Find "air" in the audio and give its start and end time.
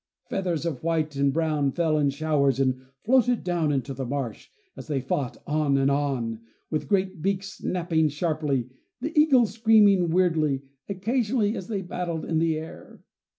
12.57-13.03